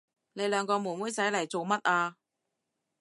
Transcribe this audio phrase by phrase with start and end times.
[0.33, 2.15] 你兩個妹妹仔嚟做乜啊？